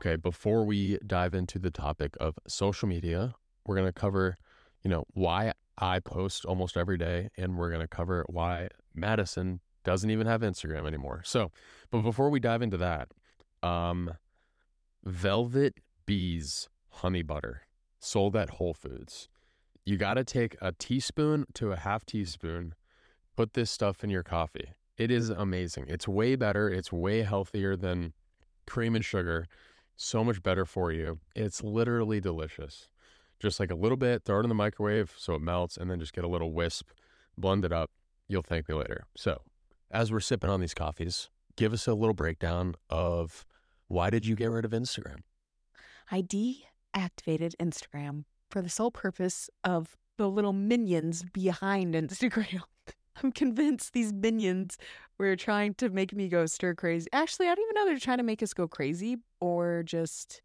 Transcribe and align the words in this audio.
Okay, 0.00 0.16
before 0.16 0.64
we 0.64 0.98
dive 1.06 1.34
into 1.34 1.58
the 1.58 1.70
topic 1.70 2.16
of 2.18 2.38
social 2.48 2.88
media, 2.88 3.34
we're 3.66 3.76
going 3.76 3.86
to 3.86 3.92
cover, 3.92 4.38
you 4.82 4.88
know, 4.88 5.04
why 5.12 5.52
I 5.76 6.00
post 6.00 6.46
almost 6.46 6.78
every 6.78 6.96
day 6.96 7.28
and 7.36 7.58
we're 7.58 7.68
going 7.68 7.82
to 7.82 7.88
cover 7.88 8.24
why 8.26 8.68
Madison 8.94 9.60
doesn't 9.84 10.10
even 10.10 10.26
have 10.26 10.40
Instagram 10.40 10.86
anymore. 10.86 11.20
So, 11.26 11.52
but 11.90 12.00
before 12.00 12.30
we 12.30 12.40
dive 12.40 12.62
into 12.62 12.78
that, 12.78 13.08
um 13.62 14.12
Velvet 15.04 15.74
Bees 16.06 16.70
honey 16.88 17.22
butter 17.22 17.62
sold 17.98 18.36
at 18.36 18.50
Whole 18.50 18.74
Foods. 18.74 19.28
You 19.84 19.98
got 19.98 20.14
to 20.14 20.24
take 20.24 20.56
a 20.62 20.72
teaspoon 20.72 21.44
to 21.54 21.72
a 21.72 21.76
half 21.76 22.06
teaspoon, 22.06 22.74
put 23.36 23.52
this 23.52 23.70
stuff 23.70 24.02
in 24.02 24.08
your 24.08 24.22
coffee. 24.22 24.72
It 24.96 25.10
is 25.10 25.28
amazing. 25.28 25.86
It's 25.88 26.08
way 26.08 26.36
better. 26.36 26.70
It's 26.70 26.90
way 26.90 27.22
healthier 27.22 27.76
than 27.76 28.14
cream 28.66 28.94
and 28.94 29.04
sugar. 29.04 29.46
So 30.02 30.24
much 30.24 30.42
better 30.42 30.64
for 30.64 30.90
you. 30.90 31.18
It's 31.36 31.62
literally 31.62 32.22
delicious. 32.22 32.88
Just 33.38 33.60
like 33.60 33.70
a 33.70 33.74
little 33.74 33.98
bit, 33.98 34.24
throw 34.24 34.40
it 34.40 34.44
in 34.44 34.48
the 34.48 34.54
microwave 34.54 35.12
so 35.18 35.34
it 35.34 35.42
melts, 35.42 35.76
and 35.76 35.90
then 35.90 36.00
just 36.00 36.14
get 36.14 36.24
a 36.24 36.26
little 36.26 36.54
wisp, 36.54 36.88
blend 37.36 37.66
it 37.66 37.72
up. 37.72 37.90
You'll 38.26 38.40
thank 38.40 38.66
me 38.66 38.74
later. 38.74 39.04
So, 39.14 39.42
as 39.90 40.10
we're 40.10 40.20
sipping 40.20 40.48
on 40.48 40.60
these 40.60 40.72
coffees, 40.72 41.28
give 41.54 41.74
us 41.74 41.86
a 41.86 41.92
little 41.92 42.14
breakdown 42.14 42.76
of 42.88 43.44
why 43.88 44.08
did 44.08 44.24
you 44.24 44.36
get 44.36 44.50
rid 44.50 44.64
of 44.64 44.70
Instagram? 44.70 45.18
I 46.10 46.22
deactivated 46.22 47.54
Instagram 47.60 48.24
for 48.48 48.62
the 48.62 48.70
sole 48.70 48.90
purpose 48.90 49.50
of 49.64 49.98
the 50.16 50.30
little 50.30 50.54
minions 50.54 51.24
behind 51.24 51.92
Instagram. 51.92 52.62
I'm 53.24 53.32
convinced 53.32 53.92
these 53.92 54.12
minions 54.12 54.78
were 55.18 55.36
trying 55.36 55.74
to 55.74 55.88
make 55.90 56.14
me 56.14 56.28
go 56.28 56.46
stir 56.46 56.74
crazy. 56.74 57.08
Actually, 57.12 57.48
I 57.48 57.54
don't 57.54 57.64
even 57.64 57.74
know 57.74 57.84
they're 57.86 57.98
trying 57.98 58.18
to 58.18 58.24
make 58.24 58.42
us 58.42 58.54
go 58.54 58.66
crazy 58.66 59.18
or 59.40 59.82
just 59.84 60.42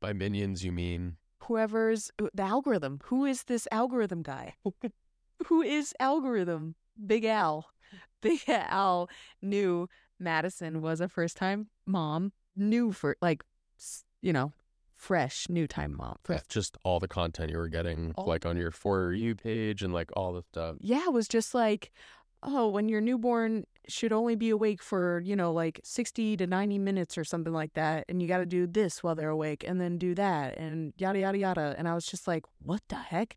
By 0.00 0.12
minions, 0.12 0.64
you 0.64 0.72
mean 0.72 1.16
whoever's 1.40 2.10
the 2.18 2.42
algorithm. 2.42 3.00
Who 3.04 3.24
is 3.24 3.44
this 3.44 3.66
algorithm 3.72 4.22
guy? 4.22 4.54
Who 5.46 5.62
is 5.62 5.94
algorithm? 6.00 6.74
Big 7.06 7.24
Al. 7.24 7.66
Big 8.20 8.40
Al 8.48 9.08
knew 9.40 9.88
Madison 10.18 10.82
was 10.82 11.00
a 11.00 11.08
first 11.08 11.36
time 11.36 11.68
mom, 11.86 12.32
knew 12.56 12.92
for 12.92 13.16
like, 13.22 13.44
you 14.20 14.32
know, 14.32 14.52
fresh, 14.98 15.48
new 15.48 15.66
time 15.66 15.96
mom. 15.96 16.16
Yeah, 16.28 16.40
just 16.48 16.76
all 16.84 16.98
the 17.00 17.08
content 17.08 17.50
you 17.50 17.56
were 17.58 17.68
getting, 17.68 18.12
All- 18.16 18.26
like 18.26 18.44
on 18.44 18.56
your 18.56 18.70
For 18.70 19.12
You 19.12 19.34
page 19.34 19.82
and 19.82 19.92
like 19.94 20.10
all 20.16 20.32
the 20.34 20.42
stuff. 20.42 20.76
yeah, 20.80 21.04
it 21.06 21.12
was 21.12 21.28
just 21.28 21.54
like, 21.54 21.90
oh, 22.42 22.68
when 22.68 22.88
your 22.88 23.00
newborn 23.00 23.64
should 23.88 24.12
only 24.12 24.36
be 24.36 24.50
awake 24.50 24.82
for, 24.82 25.20
you 25.24 25.34
know, 25.34 25.50
like 25.52 25.80
60 25.82 26.36
to 26.36 26.46
90 26.46 26.78
minutes 26.78 27.16
or 27.16 27.24
something 27.24 27.52
like 27.52 27.72
that. 27.74 28.04
And 28.08 28.20
you 28.20 28.28
got 28.28 28.38
to 28.38 28.46
do 28.46 28.66
this 28.66 29.02
while 29.02 29.14
they're 29.14 29.30
awake 29.30 29.64
and 29.66 29.80
then 29.80 29.96
do 29.98 30.14
that 30.16 30.58
and 30.58 30.92
yada, 30.98 31.20
yada, 31.20 31.38
yada. 31.38 31.74
And 31.78 31.88
I 31.88 31.94
was 31.94 32.04
just 32.06 32.28
like, 32.28 32.44
what 32.62 32.82
the 32.88 32.96
heck? 32.96 33.36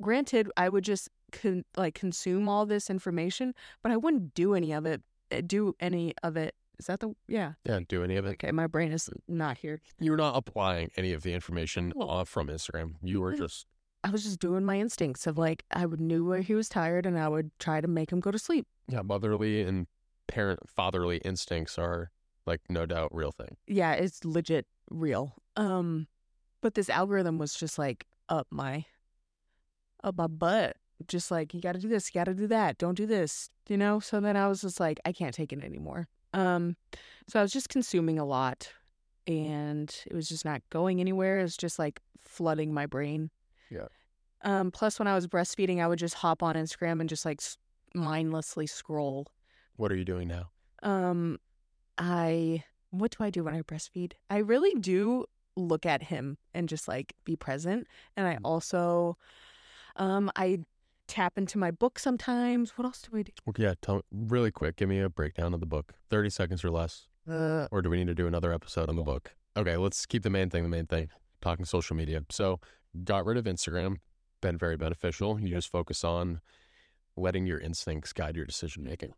Granted, 0.00 0.50
I 0.56 0.68
would 0.68 0.84
just 0.84 1.08
con- 1.32 1.64
like 1.76 1.94
consume 1.94 2.48
all 2.48 2.64
this 2.64 2.88
information, 2.90 3.54
but 3.82 3.92
I 3.92 3.96
wouldn't 3.96 4.34
do 4.34 4.54
any 4.54 4.72
of 4.72 4.86
it. 4.86 5.02
uh, 5.30 5.40
Do 5.44 5.74
any 5.80 6.14
of 6.22 6.36
it. 6.36 6.54
Is 6.82 6.86
that 6.86 6.98
the, 6.98 7.14
yeah. 7.28 7.52
Yeah, 7.64 7.78
do 7.86 8.02
any 8.02 8.16
of 8.16 8.26
it. 8.26 8.30
Okay. 8.30 8.50
My 8.50 8.66
brain 8.66 8.90
is 8.90 9.08
not 9.28 9.58
here. 9.58 9.80
You're 10.00 10.16
not 10.16 10.36
applying 10.36 10.90
any 10.96 11.12
of 11.12 11.22
the 11.22 11.32
information 11.32 11.92
uh, 12.00 12.24
from 12.24 12.48
Instagram. 12.48 12.94
You 13.02 13.20
were 13.20 13.36
just 13.36 13.66
I 14.02 14.10
was 14.10 14.24
just 14.24 14.40
doing 14.40 14.64
my 14.64 14.80
instincts 14.80 15.28
of 15.28 15.38
like, 15.38 15.64
I 15.70 15.86
would 15.86 16.00
knew 16.00 16.24
where 16.24 16.40
he 16.40 16.54
was 16.54 16.68
tired 16.68 17.06
and 17.06 17.16
I 17.16 17.28
would 17.28 17.56
try 17.60 17.80
to 17.80 17.86
make 17.86 18.10
him 18.10 18.18
go 18.18 18.32
to 18.32 18.38
sleep. 18.38 18.66
yeah, 18.88 19.02
motherly 19.02 19.62
and 19.62 19.86
parent 20.26 20.58
fatherly 20.68 21.18
instincts 21.18 21.78
are 21.78 22.10
like 22.44 22.62
no 22.68 22.84
doubt 22.84 23.14
real 23.14 23.30
thing. 23.30 23.56
yeah, 23.68 23.92
it's 23.92 24.24
legit 24.24 24.66
real. 24.90 25.36
Um, 25.54 26.08
but 26.62 26.74
this 26.74 26.90
algorithm 26.90 27.38
was 27.38 27.54
just 27.54 27.78
like 27.78 28.06
up 28.28 28.48
my 28.50 28.86
up 30.02 30.16
my 30.16 30.26
butt. 30.26 30.76
Just 31.06 31.30
like 31.30 31.54
you 31.54 31.60
got 31.60 31.72
to 31.72 31.78
do 31.80 31.88
this, 31.88 32.08
you 32.08 32.18
got 32.18 32.24
to 32.24 32.34
do 32.34 32.48
that. 32.48 32.78
Don't 32.78 32.96
do 32.96 33.06
this, 33.06 33.50
you 33.68 33.76
know. 33.76 34.00
So 34.00 34.20
then 34.20 34.36
I 34.36 34.48
was 34.48 34.62
just 34.62 34.78
like, 34.80 35.00
I 35.04 35.12
can't 35.12 35.34
take 35.34 35.52
it 35.52 35.62
anymore. 35.62 36.08
Um, 36.32 36.76
so 37.28 37.38
I 37.38 37.42
was 37.42 37.52
just 37.52 37.68
consuming 37.68 38.18
a 38.18 38.24
lot, 38.24 38.70
and 39.26 39.94
it 40.06 40.14
was 40.14 40.28
just 40.28 40.44
not 40.44 40.62
going 40.70 41.00
anywhere. 41.00 41.38
It 41.40 41.42
was 41.42 41.56
just 41.56 41.78
like 41.78 42.00
flooding 42.24 42.72
my 42.72 42.86
brain. 42.86 43.30
Yeah. 43.70 43.88
Um, 44.44 44.70
plus, 44.70 44.98
when 44.98 45.08
I 45.08 45.14
was 45.14 45.26
breastfeeding, 45.26 45.80
I 45.80 45.86
would 45.86 45.98
just 45.98 46.14
hop 46.14 46.42
on 46.42 46.54
Instagram 46.54 47.00
and 47.00 47.08
just 47.08 47.24
like 47.24 47.40
mindlessly 47.94 48.66
scroll. 48.66 49.26
What 49.76 49.92
are 49.92 49.96
you 49.96 50.04
doing 50.04 50.28
now? 50.28 50.50
Um, 50.82 51.38
I 51.98 52.64
what 52.90 53.16
do 53.16 53.24
I 53.24 53.30
do 53.30 53.44
when 53.44 53.54
I 53.54 53.62
breastfeed? 53.62 54.12
I 54.30 54.38
really 54.38 54.78
do 54.78 55.24
look 55.56 55.86
at 55.86 56.04
him 56.04 56.38
and 56.54 56.68
just 56.68 56.86
like 56.86 57.14
be 57.24 57.36
present. 57.36 57.86
And 58.16 58.26
I 58.26 58.38
also, 58.44 59.16
um, 59.96 60.30
I 60.36 60.60
tap 61.12 61.36
into 61.36 61.58
my 61.58 61.70
book 61.70 61.98
sometimes. 61.98 62.72
What 62.78 62.84
else 62.84 63.02
do 63.02 63.16
I 63.18 63.22
do? 63.22 63.32
Well, 63.44 63.54
yeah, 63.58 63.74
tell 63.82 64.02
really 64.10 64.50
quick. 64.50 64.76
Give 64.76 64.88
me 64.88 65.00
a 65.00 65.08
breakdown 65.08 65.52
of 65.54 65.60
the 65.60 65.66
book, 65.66 65.94
thirty 66.10 66.30
seconds 66.30 66.64
or 66.64 66.70
less. 66.70 67.06
Uh, 67.28 67.68
Or 67.70 67.82
do 67.82 67.90
we 67.90 67.98
need 67.98 68.08
to 68.08 68.14
do 68.14 68.26
another 68.26 68.52
episode 68.52 68.88
on 68.88 68.96
the 68.96 69.02
book? 69.02 69.34
Okay, 69.56 69.76
let's 69.76 70.06
keep 70.06 70.22
the 70.22 70.30
main 70.30 70.50
thing 70.50 70.62
the 70.62 70.68
main 70.68 70.86
thing. 70.86 71.08
Talking 71.40 71.64
social 71.64 71.94
media. 71.96 72.22
So, 72.30 72.58
got 73.04 73.24
rid 73.26 73.36
of 73.36 73.44
Instagram. 73.44 73.96
Been 74.40 74.56
very 74.58 74.76
beneficial. 74.76 75.38
You 75.40 75.48
just 75.50 75.70
focus 75.70 76.02
on 76.04 76.40
letting 77.16 77.46
your 77.46 77.58
instincts 77.58 78.12
guide 78.12 78.34
your 78.36 78.44
decision 78.46 78.82
making. 78.82 79.12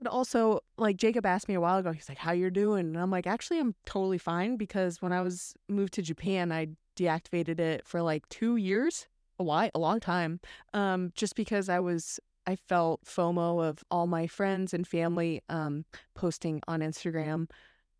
but 0.00 0.10
also, 0.10 0.60
like 0.78 0.96
Jacob 0.96 1.26
asked 1.26 1.48
me 1.48 1.54
a 1.54 1.60
while 1.60 1.76
ago, 1.78 1.92
he's 1.92 2.08
like, 2.08 2.16
"How 2.18 2.32
you're 2.32 2.50
doing?" 2.50 2.86
And 2.86 2.98
I'm 2.98 3.10
like, 3.10 3.26
"Actually, 3.26 3.58
I'm 3.58 3.74
totally 3.84 4.16
fine 4.18 4.56
because 4.56 5.02
when 5.02 5.12
I 5.12 5.20
was 5.20 5.54
moved 5.68 5.92
to 5.94 6.02
Japan, 6.02 6.50
I 6.52 6.68
deactivated 6.96 7.58
it 7.60 7.86
for 7.86 8.00
like 8.00 8.26
two 8.30 8.56
years, 8.56 9.06
a 9.40 9.42
while, 9.42 9.70
a 9.74 9.80
long 9.80 9.98
time, 9.98 10.38
um, 10.72 11.12
just 11.16 11.34
because 11.34 11.68
I 11.68 11.80
was." 11.80 12.20
I 12.46 12.56
felt 12.56 13.04
FOMO 13.04 13.62
of 13.62 13.84
all 13.90 14.06
my 14.06 14.26
friends 14.26 14.72
and 14.72 14.88
family 14.88 15.42
um, 15.50 15.84
posting 16.14 16.62
on 16.66 16.80
Instagram 16.80 17.48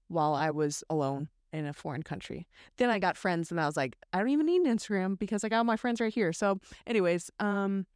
while 0.09 0.35
I 0.35 0.51
was 0.51 0.83
alone 0.91 1.29
in 1.53 1.67
a 1.67 1.73
foreign 1.73 2.03
country. 2.03 2.49
Then 2.77 2.91
I 2.91 2.99
got 2.99 3.17
friends 3.17 3.51
and 3.51 3.61
I 3.61 3.67
was 3.67 3.77
like, 3.77 3.97
I 4.13 4.19
don't 4.19 4.31
even 4.31 4.47
need 4.47 4.63
Instagram 4.63 5.19
because 5.19 5.45
I 5.45 5.49
got 5.49 5.67
my 5.67 5.77
friends 5.77 6.01
right 6.01 6.13
here. 6.13 6.33
So, 6.33 6.59
anyways, 6.87 7.31
um, 7.39 7.87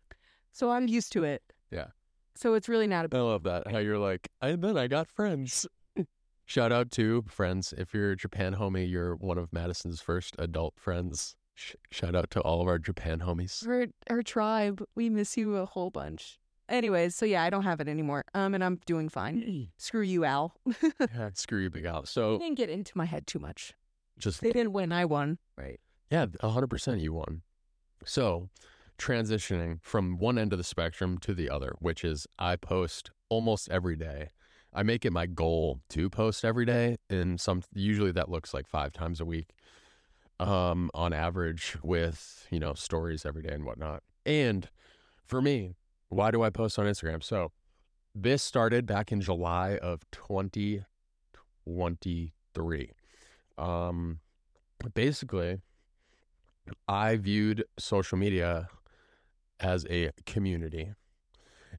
so 0.53 0.71
I'm 0.71 0.87
used 0.87 1.13
to 1.13 1.25
it. 1.25 1.43
Yeah. 1.71 1.87
So 2.37 2.55
it's 2.55 2.69
really 2.69 2.87
not 2.87 3.05
a 3.05 3.17
I 3.17 3.21
love 3.21 3.45
that. 3.45 3.71
How 3.71 3.79
you're 3.79 3.99
like, 3.99 4.29
and 4.41 4.63
then 4.63 4.77
I 4.77 4.87
got 4.87 5.09
friends. 5.09 5.67
Shout 6.47 6.73
out 6.73 6.91
to 6.93 7.25
friends. 7.29 7.73
If 7.77 7.95
you're 7.95 8.13
a 8.13 8.17
Japan 8.17 8.55
homie, 8.57 8.89
you're 8.89 9.17
one 9.17 9.39
of 9.39 9.53
Madison's 9.53 10.01
first 10.01 10.35
adult 10.39 10.75
friends. 10.77 11.37
Sh- 11.55 11.75
shout 11.91 12.15
out 12.15 12.31
to 12.33 12.41
all 12.41 12.61
of 12.61 12.69
our 12.69 12.79
Japan 12.79 13.21
homies. 13.21 13.67
our, 13.67 13.87
our 14.11 14.23
tribe. 14.23 14.85
We 14.95 15.09
miss 15.09 15.37
you 15.37 15.57
a 15.57 15.67
whole 15.67 15.91
bunch. 15.91 16.39
Anyways, 16.69 17.15
so 17.15 17.27
yeah, 17.27 17.43
I 17.43 17.51
don't 17.51 17.65
have 17.65 17.81
it 17.81 17.89
anymore. 17.89 18.25
Um, 18.35 18.55
and 18.55 18.65
I'm 18.65 18.81
doing 18.87 19.09
fine. 19.09 19.69
Screw 19.77 20.01
you, 20.03 20.25
Al. 20.25 20.55
yeah, 21.01 21.31
screw 21.35 21.61
you, 21.61 21.71
Big 21.71 21.85
Al. 21.85 22.07
So 22.07 22.39
didn't 22.39 22.57
get 22.57 22.71
into 22.71 22.97
my 22.97 23.05
head 23.05 23.27
too 23.27 23.39
much. 23.39 23.75
just 24.19 24.41
They 24.41 24.53
didn't 24.53 24.73
win. 24.73 24.91
I 24.91 25.05
won. 25.05 25.39
Right. 25.59 25.79
Yeah, 26.11 26.27
a 26.41 26.49
hundred 26.49 26.69
percent 26.69 27.01
you 27.01 27.13
won. 27.13 27.43
So 28.07 28.49
transitioning 28.99 29.79
from 29.83 30.19
one 30.19 30.39
end 30.39 30.53
of 30.53 30.59
the 30.59 30.65
spectrum 30.65 31.19
to 31.19 31.35
the 31.35 31.51
other, 31.51 31.75
which 31.81 32.05
is 32.05 32.27
I 32.39 32.57
post 32.57 33.11
almost 33.29 33.69
every 33.71 33.97
day. 33.97 34.31
I 34.73 34.83
make 34.83 35.05
it 35.05 35.13
my 35.13 35.27
goal 35.27 35.81
to 35.91 36.11
post 36.11 36.45
every 36.45 36.65
day, 36.65 36.97
and 37.09 37.41
some 37.41 37.63
usually 37.75 38.13
that 38.13 38.29
looks 38.29 38.53
like 38.53 38.67
five 38.67 38.93
times 38.93 39.21
a 39.21 39.25
week, 39.25 39.51
um, 40.41 40.91
on 40.95 41.13
average, 41.13 41.77
with 41.83 42.47
you 42.51 42.59
know 42.59 42.73
stories 42.75 43.27
every 43.27 43.43
day 43.43 43.53
and 43.53 43.65
whatnot. 43.65 44.03
And 44.27 44.69
for 45.25 45.41
me, 45.43 45.75
why 46.09 46.31
do 46.31 46.43
I 46.43 46.51
post 46.51 46.79
on 46.79 46.87
Instagram? 46.87 47.23
So 47.23 47.53
this 48.15 48.43
started 48.43 48.87
back 48.87 49.13
in 49.13 49.21
July 49.21 49.77
of 49.77 50.01
2023. 50.13 52.91
Um, 53.59 54.21
basically, 54.95 55.59
I 56.89 57.17
viewed 57.17 57.65
social 57.79 58.17
media 58.19 58.69
as 59.61 59.87
a 59.91 60.11
community. 60.27 60.93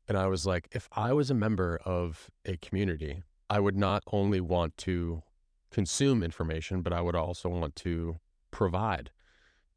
And 0.07 0.17
I 0.17 0.27
was 0.27 0.45
like, 0.45 0.67
if 0.71 0.87
I 0.91 1.13
was 1.13 1.31
a 1.31 1.33
member 1.33 1.79
of 1.85 2.29
a 2.45 2.57
community, 2.57 3.23
I 3.49 3.59
would 3.59 3.77
not 3.77 4.03
only 4.11 4.41
want 4.41 4.77
to 4.77 5.23
consume 5.71 6.23
information, 6.23 6.81
but 6.81 6.93
I 6.93 7.01
would 7.01 7.15
also 7.15 7.49
want 7.49 7.75
to 7.77 8.19
provide 8.55 9.11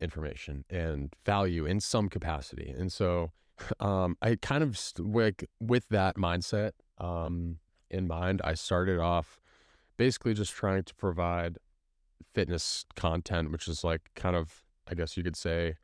information 0.01 0.65
and 0.71 1.13
value 1.27 1.67
in 1.67 1.81
some 1.81 2.09
capacity. 2.09 2.73
And 2.79 2.93
so 2.93 3.33
um, 3.81 4.17
I 4.23 4.37
kind 4.41 4.63
of 4.63 4.79
like 4.99 5.45
with 5.59 5.89
that 5.89 6.15
mindset 6.15 6.73
um, 6.99 7.57
in 7.91 8.07
mind, 8.07 8.41
I 8.45 8.55
started 8.55 9.01
off 9.01 9.41
basically 9.97 10.33
just 10.33 10.53
trying 10.53 10.85
to 10.85 10.95
provide 10.95 11.59
fitness 12.35 12.85
content, 12.95 13.51
which 13.51 13.67
is 13.67 13.83
like 13.83 14.11
kind 14.15 14.37
of, 14.37 14.63
I 14.87 14.95
guess 14.95 15.17
you 15.17 15.25
could 15.25 15.35
say, 15.35 15.75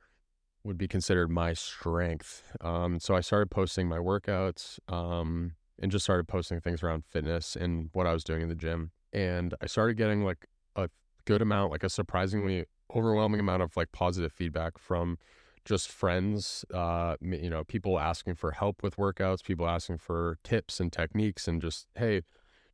would 0.63 0.79
be 0.79 0.87
considered 0.87 1.31
my 1.33 1.53
strength. 1.53 2.45
Um, 2.61 3.01
so 3.01 3.17
I 3.17 3.23
started 3.23 3.51
posting 3.51 3.89
my 3.89 3.99
workouts 3.99 4.79
um, 4.87 5.55
and 5.81 5.91
just 5.91 6.05
started 6.05 6.29
posting 6.29 6.61
things 6.61 6.85
around 6.85 7.05
fitness 7.05 7.57
and 7.57 7.91
what 7.93 8.07
I 8.07 8.13
was 8.13 8.23
doing 8.23 8.43
in 8.43 8.49
the 8.49 8.55
gym. 8.55 8.93
And 9.13 9.53
I 9.61 9.67
started 9.67 9.97
getting 9.97 10.25
like 10.25 10.47
a 10.77 10.89
good 11.25 11.43
amount, 11.43 11.73
like 11.73 11.83
a 11.83 11.91
surprisingly 11.91 12.67
overwhelming 12.95 13.41
amount 13.41 13.63
of 13.63 13.77
like 13.77 13.93
positive 13.93 14.33
feedback 14.33 14.79
from 14.79 15.19
just 15.65 15.91
friends, 15.91 16.65
uh, 16.73 17.17
you 17.21 17.49
know, 17.49 17.65
people 17.65 17.99
asking 17.99 18.35
for 18.35 18.51
help 18.53 18.83
with 18.83 18.97
workouts, 18.97 19.43
people 19.43 19.67
asking 19.67 19.99
for 19.99 20.39
tips 20.45 20.79
and 20.79 20.93
techniques, 20.93 21.49
and 21.49 21.63
just 21.63 21.87
hey, 21.97 22.23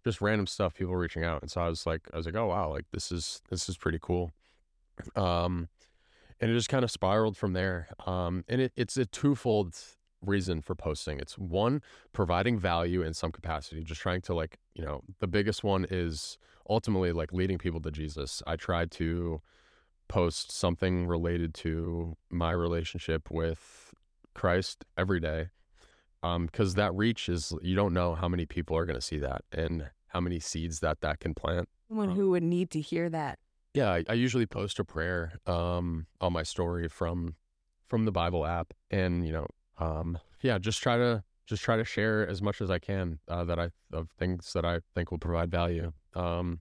just 0.04 0.20
random 0.20 0.46
stuff. 0.46 0.74
People 0.74 0.96
reaching 0.96 1.24
out, 1.24 1.42
and 1.42 1.50
so 1.50 1.60
I 1.60 1.68
was 1.68 1.86
like, 1.86 2.08
I 2.12 2.16
was 2.16 2.26
like, 2.26 2.34
oh 2.34 2.46
wow, 2.46 2.70
like 2.70 2.86
this 2.92 3.12
is 3.12 3.42
this 3.48 3.68
is 3.68 3.76
pretty 3.76 3.98
cool. 4.00 4.32
Um, 5.14 5.68
and 6.40 6.50
it 6.50 6.54
just 6.54 6.68
kind 6.68 6.84
of 6.84 6.90
spiraled 6.90 7.36
from 7.36 7.52
there. 7.52 7.88
Um, 8.06 8.44
and 8.48 8.60
it, 8.60 8.72
it's 8.76 8.96
a 8.96 9.06
twofold 9.06 9.76
reason 10.24 10.60
for 10.62 10.74
posting. 10.74 11.18
It's 11.18 11.38
one, 11.38 11.82
providing 12.12 12.58
value 12.58 13.02
in 13.02 13.14
some 13.14 13.30
capacity, 13.30 13.82
just 13.82 14.00
trying 14.00 14.22
to 14.22 14.34
like, 14.34 14.58
you 14.74 14.84
know, 14.84 15.02
the 15.20 15.26
biggest 15.26 15.64
one 15.64 15.86
is 15.90 16.38
ultimately 16.68 17.12
like 17.12 17.32
leading 17.32 17.58
people 17.58 17.80
to 17.82 17.90
Jesus. 17.90 18.42
I 18.46 18.56
tried 18.56 18.90
to 18.92 19.40
post 20.10 20.50
something 20.50 21.06
related 21.06 21.54
to 21.54 22.16
my 22.30 22.50
relationship 22.50 23.30
with 23.30 23.94
Christ 24.34 24.84
every 24.98 25.20
day. 25.20 25.50
Um, 26.22 26.48
cause 26.48 26.74
that 26.74 26.92
reach 26.94 27.28
is, 27.28 27.54
you 27.62 27.76
don't 27.76 27.94
know 27.94 28.14
how 28.14 28.28
many 28.28 28.44
people 28.44 28.76
are 28.76 28.84
going 28.84 28.98
to 28.98 29.00
see 29.00 29.18
that 29.18 29.42
and 29.52 29.88
how 30.08 30.20
many 30.20 30.40
seeds 30.40 30.80
that 30.80 31.00
that 31.00 31.20
can 31.20 31.32
plant. 31.32 31.68
Someone 31.88 32.10
who 32.10 32.30
would 32.30 32.42
need 32.42 32.70
to 32.72 32.80
hear 32.80 33.08
that. 33.08 33.38
Yeah, 33.72 33.90
I, 33.90 34.04
I 34.08 34.14
usually 34.14 34.46
post 34.46 34.80
a 34.80 34.84
prayer 34.84 35.38
um, 35.46 36.06
on 36.20 36.32
my 36.32 36.42
story 36.42 36.88
from 36.88 37.36
from 37.86 38.04
the 38.04 38.12
Bible 38.12 38.44
app, 38.44 38.74
and 38.90 39.24
you 39.24 39.32
know, 39.32 39.46
um, 39.78 40.18
yeah, 40.42 40.58
just 40.58 40.82
try 40.82 40.96
to 40.96 41.22
just 41.46 41.62
try 41.62 41.76
to 41.76 41.84
share 41.84 42.26
as 42.26 42.42
much 42.42 42.60
as 42.60 42.70
I 42.70 42.78
can 42.78 43.20
uh, 43.28 43.44
that 43.44 43.58
I 43.60 43.70
of 43.92 44.10
things 44.10 44.52
that 44.54 44.64
I 44.64 44.80
think 44.94 45.10
will 45.10 45.18
provide 45.18 45.50
value. 45.50 45.92
Um, 46.14 46.60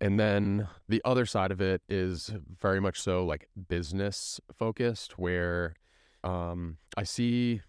and 0.00 0.18
then 0.18 0.68
the 0.88 1.02
other 1.04 1.26
side 1.26 1.50
of 1.50 1.60
it 1.60 1.82
is 1.88 2.32
very 2.60 2.80
much 2.80 3.00
so 3.00 3.24
like 3.24 3.48
business 3.68 4.40
focused, 4.56 5.18
where 5.18 5.74
um, 6.24 6.78
I 6.96 7.04
see 7.04 7.62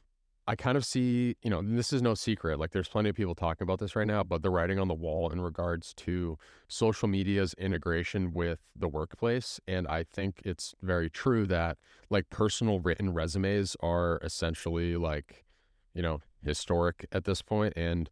I 0.49 0.55
kind 0.55 0.75
of 0.75 0.83
see, 0.83 1.35
you 1.43 1.51
know, 1.51 1.61
this 1.61 1.93
is 1.93 2.01
no 2.01 2.15
secret. 2.15 2.57
Like 2.57 2.71
there's 2.71 2.87
plenty 2.87 3.09
of 3.09 3.15
people 3.15 3.35
talking 3.35 3.63
about 3.63 3.77
this 3.77 3.95
right 3.95 4.07
now, 4.07 4.23
but 4.23 4.41
the 4.41 4.49
writing 4.49 4.79
on 4.79 4.87
the 4.87 4.95
wall 4.95 5.29
in 5.29 5.41
regards 5.41 5.93
to 5.97 6.39
social 6.67 7.07
media's 7.07 7.53
integration 7.53 8.33
with 8.33 8.57
the 8.75 8.87
workplace. 8.87 9.59
And 9.67 9.87
I 9.87 10.05
think 10.11 10.41
it's 10.43 10.73
very 10.81 11.07
true 11.07 11.45
that 11.45 11.77
like 12.09 12.31
personal 12.31 12.79
written 12.79 13.13
resumes 13.13 13.77
are 13.81 14.19
essentially 14.23 14.95
like, 14.97 15.45
you 15.93 16.01
know, 16.01 16.19
historic 16.43 17.05
at 17.11 17.25
this 17.25 17.43
point. 17.43 17.73
And 17.75 18.09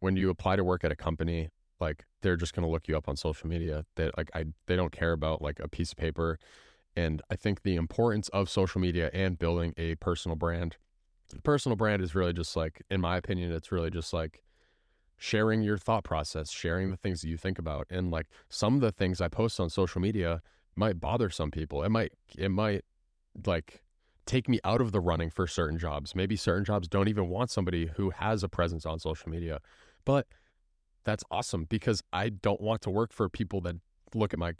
when 0.00 0.16
you 0.16 0.28
apply 0.28 0.56
to 0.56 0.64
work 0.64 0.82
at 0.82 0.90
a 0.90 0.96
company, 0.96 1.50
like 1.80 2.04
they're 2.22 2.36
just 2.36 2.54
going 2.54 2.66
to 2.66 2.70
look 2.70 2.88
you 2.88 2.96
up 2.96 3.08
on 3.08 3.16
social 3.16 3.48
media. 3.48 3.84
that 3.96 4.16
like 4.16 4.30
I 4.34 4.46
they 4.66 4.76
don't 4.76 4.92
care 4.92 5.12
about 5.12 5.42
like 5.42 5.60
a 5.60 5.68
piece 5.68 5.92
of 5.92 5.98
paper. 5.98 6.38
And 6.94 7.20
I 7.30 7.36
think 7.36 7.62
the 7.62 7.76
importance 7.76 8.28
of 8.30 8.48
social 8.48 8.80
media 8.80 9.10
and 9.12 9.38
building 9.38 9.74
a 9.76 9.96
personal 9.96 10.36
brand 10.36 10.76
personal 11.42 11.76
brand 11.76 12.02
is 12.02 12.14
really 12.14 12.32
just 12.32 12.56
like, 12.56 12.82
in 12.90 13.00
my 13.00 13.16
opinion, 13.16 13.52
it's 13.52 13.72
really 13.72 13.90
just 13.90 14.12
like 14.12 14.42
sharing 15.16 15.62
your 15.62 15.78
thought 15.78 16.04
process, 16.04 16.50
sharing 16.50 16.90
the 16.90 16.96
things 16.96 17.22
that 17.22 17.28
you 17.28 17.36
think 17.36 17.58
about. 17.58 17.86
And 17.90 18.10
like 18.10 18.26
some 18.48 18.74
of 18.74 18.80
the 18.80 18.92
things 18.92 19.20
I 19.20 19.28
post 19.28 19.58
on 19.58 19.70
social 19.70 20.00
media 20.00 20.42
might 20.74 21.00
bother 21.00 21.30
some 21.30 21.50
people. 21.50 21.82
It 21.82 21.88
might, 21.90 22.12
it 22.36 22.50
might 22.50 22.84
like 23.46 23.82
take 24.26 24.48
me 24.48 24.60
out 24.64 24.80
of 24.80 24.92
the 24.92 25.00
running 25.00 25.30
for 25.30 25.46
certain 25.46 25.78
jobs. 25.78 26.14
Maybe 26.14 26.36
certain 26.36 26.64
jobs 26.64 26.88
don't 26.88 27.08
even 27.08 27.28
want 27.28 27.50
somebody 27.50 27.90
who 27.96 28.10
has 28.10 28.42
a 28.42 28.48
presence 28.48 28.84
on 28.84 28.98
social 28.98 29.30
media. 29.30 29.60
But 30.04 30.26
that's 31.06 31.24
awesome 31.30 31.64
because 31.64 32.02
I 32.12 32.28
don't 32.28 32.60
want 32.60 32.82
to 32.82 32.90
work 32.90 33.12
for 33.12 33.28
people 33.30 33.62
that 33.62 33.76
look 34.14 34.34
at 34.34 34.38
my 34.38 34.52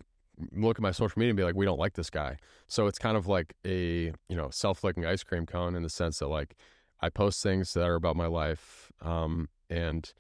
look 0.53 0.79
at 0.79 0.83
my 0.83 0.91
social 0.93 1.19
media 1.19 1.31
and 1.31 1.37
be 1.37 1.43
like, 1.43 1.55
we 1.55 1.65
don't 1.65 1.79
like 1.79 1.95
this 1.95 2.11
guy. 2.11 2.37
So 2.69 2.87
it's 2.87 2.99
kind 2.99 3.17
of 3.17 3.27
like 3.27 3.55
a, 3.67 4.13
you 4.29 4.37
know, 4.37 4.49
self 4.51 4.85
licking 4.85 5.05
ice 5.05 5.23
cream 5.23 5.45
cone 5.45 5.75
in 5.75 5.83
the 5.83 5.91
sense 5.91 6.21
that 6.21 6.29
like 6.29 6.57
I 7.01 7.11
post 7.11 7.43
things 7.43 7.75
that 7.75 7.85
are 7.85 7.95
about 7.95 8.17
my 8.17 8.27
life. 8.27 8.91
Um, 9.03 9.49
and 9.69 10.11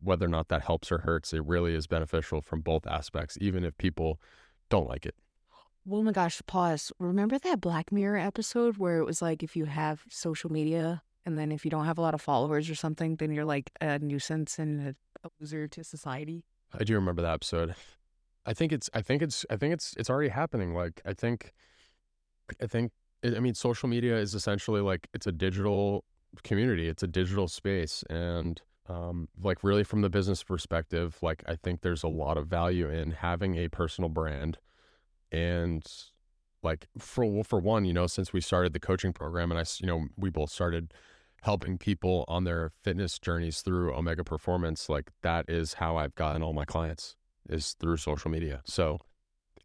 whether 0.00 0.26
or 0.26 0.30
not 0.30 0.48
that 0.48 0.62
helps 0.62 0.90
or 0.90 0.98
hurts, 0.98 1.32
it 1.32 1.44
really 1.44 1.74
is 1.74 1.86
beneficial 1.86 2.40
from 2.40 2.60
both 2.60 2.86
aspects, 2.86 3.38
even 3.40 3.64
if 3.64 3.76
people 3.78 4.20
don't 4.68 4.88
like 4.88 5.06
it. 5.06 5.14
Oh 5.90 6.02
my 6.02 6.12
gosh, 6.12 6.40
pause. 6.46 6.92
Remember 6.98 7.38
that 7.38 7.60
Black 7.60 7.90
Mirror 7.92 8.18
episode 8.18 8.76
where 8.76 8.98
it 8.98 9.04
was 9.04 9.22
like 9.22 9.42
if 9.42 9.56
you 9.56 9.64
have 9.66 10.02
social 10.10 10.52
media 10.52 11.02
and 11.24 11.38
then 11.38 11.52
if 11.52 11.64
you 11.64 11.70
don't 11.70 11.84
have 11.84 11.98
a 11.98 12.02
lot 12.02 12.14
of 12.14 12.20
followers 12.20 12.68
or 12.70 12.74
something, 12.74 13.16
then 13.16 13.32
you're 13.32 13.44
like 13.44 13.70
a 13.80 13.98
nuisance 13.98 14.58
and 14.58 14.94
a 15.24 15.28
loser 15.40 15.68
to 15.68 15.84
society? 15.84 16.44
I 16.78 16.84
do 16.84 16.94
remember 16.94 17.22
that 17.22 17.34
episode. 17.34 17.74
I 18.46 18.54
think 18.54 18.72
it's 18.72 18.88
I 18.94 19.02
think 19.02 19.22
it's 19.22 19.44
I 19.50 19.56
think 19.56 19.74
it's 19.74 19.94
it's 19.98 20.10
already 20.10 20.30
happening. 20.30 20.74
Like 20.74 21.00
I 21.04 21.12
think 21.12 21.52
I 22.62 22.66
think 22.66 22.92
I 23.24 23.40
mean 23.40 23.54
social 23.54 23.88
media 23.88 24.16
is 24.16 24.34
essentially 24.34 24.80
like 24.80 25.08
it's 25.12 25.26
a 25.26 25.32
digital 25.32 26.04
community. 26.44 26.88
It's 26.88 27.02
a 27.02 27.06
digital 27.06 27.48
space 27.48 28.04
and 28.08 28.60
um, 28.88 29.28
like 29.42 29.62
really 29.62 29.84
from 29.84 30.00
the 30.00 30.08
business 30.08 30.42
perspective, 30.42 31.18
like 31.20 31.42
I 31.46 31.56
think 31.56 31.82
there's 31.82 32.02
a 32.02 32.08
lot 32.08 32.38
of 32.38 32.46
value 32.46 32.88
in 32.88 33.10
having 33.10 33.56
a 33.56 33.68
personal 33.68 34.08
brand 34.08 34.58
and 35.30 35.84
like 36.62 36.88
for 36.98 37.44
for 37.44 37.60
one, 37.60 37.84
you 37.84 37.92
know, 37.92 38.06
since 38.06 38.32
we 38.32 38.40
started 38.40 38.72
the 38.72 38.80
coaching 38.80 39.12
program 39.12 39.50
and 39.50 39.60
I 39.60 39.64
you 39.80 39.86
know, 39.86 40.06
we 40.16 40.30
both 40.30 40.50
started 40.50 40.94
helping 41.42 41.78
people 41.78 42.24
on 42.28 42.44
their 42.44 42.72
fitness 42.82 43.18
journeys 43.18 43.60
through 43.62 43.94
Omega 43.94 44.24
Performance, 44.24 44.88
like 44.88 45.10
that 45.22 45.46
is 45.48 45.74
how 45.74 45.96
I've 45.96 46.14
gotten 46.14 46.42
all 46.42 46.52
my 46.52 46.64
clients 46.64 47.16
is 47.48 47.74
through 47.80 47.96
social 47.96 48.30
media. 48.30 48.60
So 48.64 48.98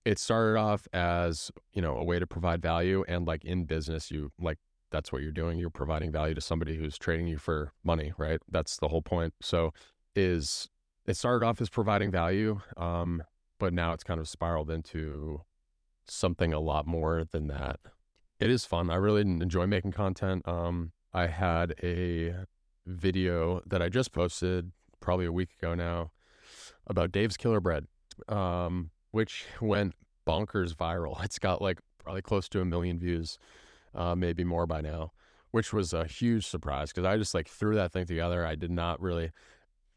it 0.05 0.19
started 0.19 0.57
off 0.57 0.87
as, 0.93 1.51
you 1.73 1.81
know, 1.81 1.95
a 1.97 2.03
way 2.03 2.19
to 2.19 2.27
provide 2.27 2.61
value 2.61 3.03
and 3.07 3.25
like 3.25 3.43
in 3.43 3.65
business, 3.65 4.11
you 4.11 4.31
like 4.39 4.57
that's 4.91 5.11
what 5.11 5.23
you're 5.23 5.31
doing. 5.31 5.57
You're 5.57 5.71
providing 5.71 6.11
value 6.11 6.35
to 6.35 6.41
somebody 6.41 6.77
who's 6.77 6.97
trading 6.97 7.27
you 7.27 7.37
for 7.37 7.73
money, 7.83 8.13
right? 8.17 8.39
That's 8.49 8.77
the 8.77 8.89
whole 8.89 9.01
point. 9.01 9.33
So 9.41 9.73
is 10.15 10.69
it 11.05 11.17
started 11.17 11.45
off 11.45 11.59
as 11.59 11.69
providing 11.69 12.11
value, 12.11 12.61
um, 12.77 13.23
but 13.59 13.73
now 13.73 13.93
it's 13.93 14.03
kind 14.03 14.19
of 14.19 14.27
spiraled 14.27 14.69
into 14.69 15.41
something 16.05 16.53
a 16.53 16.59
lot 16.59 16.85
more 16.85 17.23
than 17.31 17.47
that. 17.47 17.79
It 18.39 18.49
is 18.49 18.65
fun. 18.65 18.89
I 18.89 18.95
really 18.95 19.21
enjoy 19.21 19.65
making 19.67 19.91
content. 19.93 20.47
Um, 20.47 20.91
I 21.13 21.27
had 21.27 21.75
a 21.83 22.33
video 22.85 23.61
that 23.67 23.81
I 23.81 23.89
just 23.89 24.11
posted 24.11 24.71
probably 24.99 25.25
a 25.25 25.31
week 25.31 25.49
ago 25.61 25.75
now 25.75 26.11
about 26.87 27.11
Dave's 27.11 27.37
Killer 27.37 27.59
Bread, 27.59 27.85
um, 28.27 28.89
which 29.11 29.45
went 29.61 29.93
bonkers 30.27 30.73
viral. 30.73 31.23
It's 31.23 31.39
got 31.39 31.61
like 31.61 31.79
probably 31.99 32.21
close 32.21 32.49
to 32.49 32.61
a 32.61 32.65
million 32.65 32.99
views, 32.99 33.37
uh, 33.93 34.15
maybe 34.15 34.43
more 34.43 34.65
by 34.65 34.81
now, 34.81 35.11
which 35.51 35.71
was 35.71 35.93
a 35.93 36.05
huge 36.05 36.47
surprise 36.47 36.91
because 36.91 37.05
I 37.05 37.17
just 37.17 37.33
like 37.33 37.47
threw 37.47 37.75
that 37.75 37.91
thing 37.91 38.05
together. 38.05 38.45
I 38.45 38.55
did 38.55 38.71
not 38.71 39.01
really. 39.01 39.31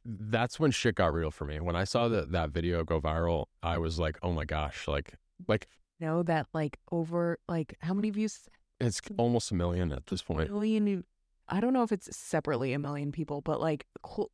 That's 0.04 0.60
when 0.60 0.70
shit 0.70 0.94
got 0.94 1.12
real 1.12 1.32
for 1.32 1.46
me. 1.46 1.60
When 1.60 1.74
I 1.74 1.84
saw 1.84 2.08
that 2.08 2.30
that 2.32 2.50
video 2.50 2.84
go 2.84 3.00
viral, 3.00 3.46
I 3.62 3.78
was 3.78 3.98
like, 3.98 4.18
oh 4.22 4.32
my 4.32 4.44
gosh, 4.44 4.86
like 4.86 5.14
like. 5.48 5.66
Know 5.98 6.22
that 6.24 6.46
like 6.52 6.78
over 6.92 7.38
like 7.48 7.74
how 7.80 7.94
many 7.94 8.10
views? 8.10 8.40
It's 8.80 9.00
almost 9.16 9.50
a 9.50 9.54
million 9.54 9.92
at 9.92 10.06
this 10.06 10.22
point. 10.22 10.50
Million 10.50 11.04
I 11.48 11.60
don't 11.60 11.72
know 11.72 11.82
if 11.82 11.92
it's 11.92 12.14
separately 12.16 12.72
a 12.72 12.78
million 12.78 13.12
people, 13.12 13.40
but 13.40 13.60
like 13.60 13.86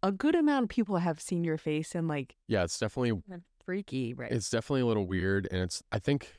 a 0.03 0.13
good 0.13 0.35
amount 0.35 0.65
of 0.65 0.69
people 0.71 0.97
have 0.97 1.21
seen 1.21 1.45
your 1.45 1.59
face 1.59 1.95
and 1.95 2.09
like 2.09 2.37
yeah, 2.49 2.65
it's 2.65 2.79
definitely 2.79 3.23
freaky, 3.65 4.15
right? 4.15 4.33
It's 4.33 4.51
definitely 4.51 4.83
a 4.83 4.87
little 4.87 5.07
weird, 5.07 5.47
and 5.51 5.63
it's 5.63 5.83
I 5.93 5.99
think 5.99 6.35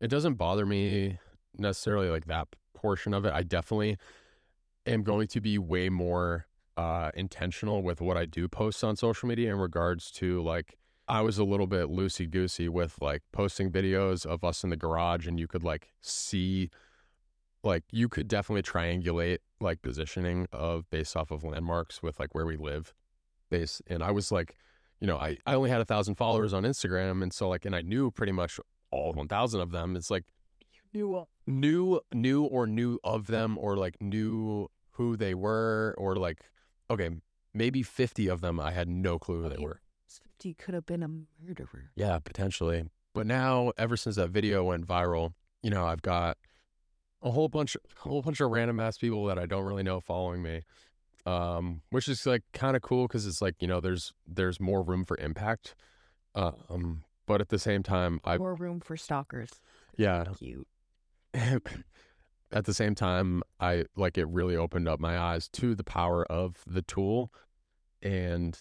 it 0.00 0.08
doesn't 0.08 0.34
bother 0.34 0.66
me 0.66 1.18
necessarily 1.56 2.08
like 2.08 2.26
that 2.26 2.48
portion 2.74 3.14
of 3.14 3.24
it. 3.24 3.32
I 3.32 3.42
definitely 3.42 3.96
am 4.86 5.02
going 5.02 5.28
to 5.28 5.40
be 5.40 5.58
way 5.58 5.88
more 5.88 6.46
uh, 6.76 7.10
intentional 7.14 7.82
with 7.82 8.00
what 8.00 8.16
I 8.16 8.24
do 8.24 8.48
post 8.48 8.84
on 8.84 8.96
social 8.96 9.28
media 9.28 9.50
in 9.50 9.58
regards 9.58 10.10
to 10.12 10.42
like 10.42 10.76
I 11.08 11.22
was 11.22 11.38
a 11.38 11.44
little 11.44 11.66
bit 11.66 11.88
loosey 11.88 12.30
goosey 12.30 12.68
with 12.68 12.96
like 13.00 13.22
posting 13.32 13.70
videos 13.70 14.26
of 14.26 14.44
us 14.44 14.62
in 14.62 14.68
the 14.68 14.76
garage, 14.76 15.26
and 15.26 15.40
you 15.40 15.46
could 15.48 15.64
like 15.64 15.88
see 16.02 16.68
like 17.62 17.84
you 17.90 18.08
could 18.08 18.28
definitely 18.28 18.62
triangulate 18.62 19.38
like 19.60 19.82
positioning 19.82 20.46
of 20.52 20.88
based 20.90 21.16
off 21.16 21.30
of 21.30 21.44
landmarks 21.44 22.02
with 22.02 22.18
like 22.20 22.34
where 22.34 22.46
we 22.46 22.56
live 22.56 22.94
base 23.50 23.82
and 23.88 24.02
i 24.02 24.10
was 24.10 24.30
like 24.30 24.54
you 25.00 25.06
know 25.06 25.16
i, 25.16 25.36
I 25.46 25.54
only 25.54 25.70
had 25.70 25.80
a 25.80 25.84
thousand 25.84 26.14
followers 26.16 26.52
on 26.52 26.62
instagram 26.62 27.22
and 27.22 27.32
so 27.32 27.48
like 27.48 27.64
and 27.64 27.74
i 27.74 27.80
knew 27.80 28.10
pretty 28.10 28.32
much 28.32 28.60
all 28.90 29.12
1000 29.12 29.60
of 29.60 29.70
them. 29.70 29.96
It's 29.96 30.10
like 30.10 30.24
you 30.72 30.80
knew 30.92 31.26
knew 31.46 32.00
knew 32.12 32.44
or 32.44 32.66
knew 32.66 32.98
of 33.04 33.26
them 33.26 33.58
or 33.58 33.76
like 33.76 34.00
knew 34.00 34.68
who 34.92 35.16
they 35.16 35.34
were 35.34 35.94
or 35.98 36.16
like 36.16 36.40
okay 36.90 37.10
maybe 37.54 37.82
50 37.82 38.28
of 38.28 38.40
them 38.40 38.60
i 38.60 38.70
had 38.72 38.88
no 38.88 39.18
clue 39.18 39.42
who 39.42 39.48
they 39.48 39.62
were. 39.62 39.80
50 40.08 40.54
could 40.54 40.74
have 40.74 40.86
been 40.86 41.02
a 41.02 41.08
murderer. 41.44 41.90
Yeah 41.94 42.18
potentially. 42.18 42.84
But 43.14 43.26
now 43.26 43.72
ever 43.76 43.96
since 43.96 44.16
that 44.16 44.30
video 44.30 44.64
went 44.64 44.86
viral 44.86 45.32
you 45.62 45.70
know 45.70 45.86
i've 45.86 46.02
got 46.02 46.36
a 47.22 47.30
whole 47.30 47.48
bunch, 47.48 47.76
a 47.76 48.08
whole 48.08 48.22
bunch 48.22 48.40
of 48.40 48.50
random 48.50 48.80
ass 48.80 48.98
people 48.98 49.24
that 49.26 49.38
I 49.38 49.46
don't 49.46 49.64
really 49.64 49.82
know 49.82 50.00
following 50.00 50.42
me, 50.42 50.62
um, 51.26 51.82
which 51.90 52.08
is 52.08 52.26
like 52.26 52.42
kind 52.52 52.76
of 52.76 52.82
cool 52.82 53.06
because 53.06 53.26
it's 53.26 53.42
like 53.42 53.56
you 53.60 53.68
know 53.68 53.80
there's 53.80 54.12
there's 54.26 54.60
more 54.60 54.82
room 54.82 55.04
for 55.04 55.16
impact. 55.18 55.74
Uh, 56.34 56.52
um, 56.70 57.02
but 57.26 57.40
at 57.40 57.48
the 57.48 57.58
same 57.58 57.82
time, 57.82 58.20
I 58.24 58.36
More 58.38 58.54
room 58.54 58.80
for 58.80 58.96
stalkers. 58.96 59.50
yeah. 59.96 60.24
Cute. 60.38 60.66
at 61.34 62.64
the 62.64 62.72
same 62.74 62.94
time, 62.94 63.42
I 63.60 63.84
like 63.96 64.16
it 64.16 64.26
really 64.28 64.56
opened 64.56 64.88
up 64.88 65.00
my 65.00 65.18
eyes 65.18 65.48
to 65.50 65.74
the 65.74 65.84
power 65.84 66.24
of 66.30 66.62
the 66.66 66.82
tool, 66.82 67.32
and 68.00 68.58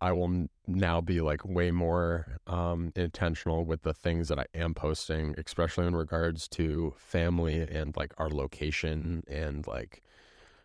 I 0.00 0.12
will 0.12 0.48
now 0.66 1.00
be 1.00 1.20
like 1.20 1.44
way 1.44 1.70
more 1.70 2.38
um, 2.46 2.92
intentional 2.96 3.64
with 3.64 3.82
the 3.82 3.92
things 3.92 4.28
that 4.28 4.38
I 4.38 4.46
am 4.54 4.74
posting, 4.74 5.34
especially 5.38 5.86
in 5.86 5.94
regards 5.94 6.48
to 6.48 6.94
family 6.96 7.60
and 7.60 7.94
like 7.96 8.14
our 8.18 8.30
location 8.30 9.22
and 9.28 9.66
like 9.66 10.02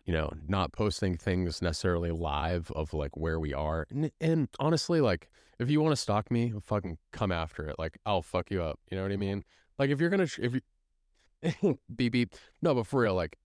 you 0.06 0.12
know 0.12 0.32
not 0.48 0.72
posting 0.72 1.16
things 1.16 1.60
necessarily 1.60 2.10
live 2.10 2.70
of 2.74 2.94
like 2.94 3.16
where 3.16 3.38
we 3.38 3.52
are. 3.52 3.86
And, 3.90 4.10
and 4.20 4.48
honestly, 4.58 5.00
like 5.00 5.28
if 5.58 5.70
you 5.70 5.80
want 5.80 5.92
to 5.92 6.00
stalk 6.00 6.30
me, 6.30 6.52
fucking 6.62 6.98
come 7.12 7.32
after 7.32 7.68
it. 7.68 7.76
Like 7.78 7.98
I'll 8.06 8.22
fuck 8.22 8.50
you 8.50 8.62
up. 8.62 8.80
You 8.90 8.96
know 8.96 9.02
what 9.02 9.12
I 9.12 9.16
mean? 9.16 9.44
Like 9.78 9.90
if 9.90 10.00
you're 10.00 10.10
gonna 10.10 10.28
if 10.40 10.54
you 10.54 11.78
beep 11.94 12.12
beep. 12.12 12.34
No, 12.62 12.74
but 12.74 12.86
for 12.86 13.02
real, 13.02 13.14
like 13.14 13.36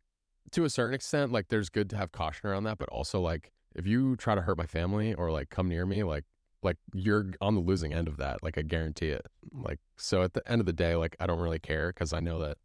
to 0.51 0.63
a 0.63 0.69
certain 0.69 0.93
extent, 0.93 1.31
like 1.31 1.49
there's 1.49 1.69
good 1.69 1.89
to 1.91 1.97
have 1.97 2.11
caution 2.11 2.49
around 2.49 2.63
that, 2.63 2.77
but 2.77 2.89
also 2.89 3.19
like 3.19 3.51
if 3.75 3.87
you 3.87 4.15
try 4.15 4.35
to 4.35 4.41
hurt 4.41 4.57
my 4.57 4.65
family 4.65 5.13
or 5.13 5.31
like 5.31 5.49
come 5.49 5.67
near 5.67 5.85
me, 5.85 6.03
like 6.03 6.25
like 6.63 6.77
you're 6.93 7.31
on 7.41 7.55
the 7.55 7.61
losing 7.61 7.93
end 7.93 8.07
of 8.07 8.17
that. 8.17 8.43
Like 8.43 8.57
I 8.57 8.61
guarantee 8.61 9.09
it. 9.09 9.25
Like 9.51 9.79
so 9.97 10.21
at 10.21 10.33
the 10.33 10.49
end 10.49 10.59
of 10.59 10.65
the 10.65 10.73
day, 10.73 10.95
like 10.95 11.15
I 11.19 11.27
don't 11.27 11.39
really 11.39 11.59
care 11.59 11.89
because 11.89 12.13
I 12.13 12.19
know 12.19 12.39
that 12.39 12.57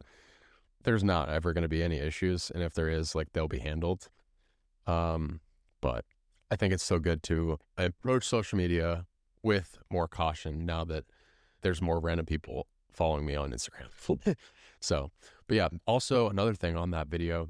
there's 0.84 1.04
not 1.04 1.28
ever 1.28 1.52
going 1.52 1.62
to 1.62 1.68
be 1.68 1.82
any 1.82 1.98
issues, 1.98 2.50
and 2.50 2.62
if 2.62 2.75
there 2.75 2.88
is, 2.88 3.14
like 3.14 3.32
they'll 3.32 3.48
be 3.48 3.58
handled. 3.58 4.08
Um, 4.86 5.40
but 5.80 6.04
I 6.50 6.56
think 6.56 6.72
it's 6.72 6.84
so 6.84 6.98
good 6.98 7.22
to 7.25 7.58
approach 7.76 8.25
social 8.25 8.56
media 8.56 9.06
with 9.42 9.78
more 9.90 10.06
caution 10.06 10.64
now 10.64 10.84
that 10.84 11.04
there's 11.62 11.82
more 11.82 11.98
random 11.98 12.26
people 12.26 12.68
following 12.92 13.26
me 13.26 13.34
on 13.34 13.52
Instagram. 13.52 14.36
so, 14.80 15.10
but 15.48 15.56
yeah, 15.56 15.68
also 15.86 16.28
another 16.28 16.54
thing 16.54 16.76
on 16.76 16.90
that 16.92 17.08
video 17.08 17.48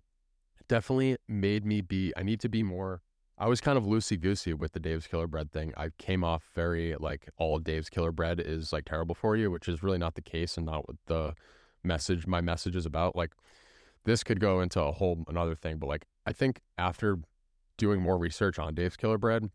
definitely 0.69 1.17
made 1.29 1.65
me 1.65 1.81
be, 1.81 2.13
I 2.17 2.23
need 2.23 2.41
to 2.41 2.49
be 2.49 2.63
more, 2.63 3.03
I 3.39 3.49
was 3.49 3.61
kind 3.61 3.77
of 3.77 3.85
loosey 3.85 4.19
goosey 4.19 4.55
with 4.55 4.73
the 4.73 4.81
Dave's 4.81 5.07
Killer 5.07 5.27
Bread 5.27 5.53
thing. 5.53 5.75
I 5.77 5.91
came 5.99 6.25
off 6.25 6.49
very 6.55 6.97
like 6.97 7.29
all 7.37 7.59
Dave's 7.59 7.91
Killer 7.91 8.13
Bread 8.13 8.41
is 8.41 8.73
like 8.73 8.87
terrible 8.87 9.15
for 9.15 9.37
you, 9.37 9.51
which 9.51 9.69
is 9.69 9.83
really 9.83 9.99
not 9.99 10.15
the 10.15 10.23
case 10.23 10.57
and 10.57 10.65
not 10.65 10.89
what 10.89 10.97
the 11.07 11.35
message, 11.85 12.27
my 12.27 12.41
message 12.41 12.77
is 12.77 12.87
about. 12.87 13.15
Like 13.15 13.33
this 14.05 14.25
could 14.25 14.41
go 14.41 14.61
into 14.61 14.81
a 14.83 14.93
whole 14.93 15.25
another 15.29 15.55
thing, 15.55 15.77
but 15.77 15.87
like 15.87 16.07
I 16.25 16.33
think 16.33 16.61
after 16.79 17.19
doing 17.77 18.01
more 18.01 18.17
research 18.17 18.59
on 18.59 18.75
Dave's 18.75 18.97
Killer 18.97 19.19
Bread, 19.19 19.51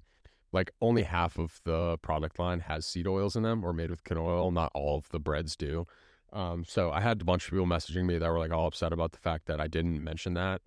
like 0.51 0.69
only 0.79 1.03
half 1.03 1.39
of 1.39 1.59
the 1.63 1.97
product 1.99 2.37
line 2.37 2.59
has 2.59 2.85
seed 2.85 3.07
oils 3.07 3.35
in 3.35 3.41
them 3.41 3.63
or 3.63 3.73
made 3.73 3.89
with 3.89 4.03
canola 4.03 4.41
oil. 4.41 4.51
Not 4.51 4.71
all 4.75 4.97
of 4.97 5.09
the 5.09 5.19
breads 5.19 5.55
do. 5.55 5.87
Um, 6.33 6.63
so 6.65 6.91
I 6.91 7.01
had 7.01 7.21
a 7.21 7.25
bunch 7.25 7.45
of 7.45 7.51
people 7.51 7.65
messaging 7.65 8.05
me 8.05 8.19
that 8.19 8.29
were 8.29 8.39
like 8.39 8.51
all 8.51 8.67
upset 8.67 8.93
about 8.93 9.11
the 9.11 9.17
fact 9.17 9.47
that 9.47 9.59
I 9.59 9.67
didn't 9.67 10.03
mention 10.03 10.35
that. 10.35 10.61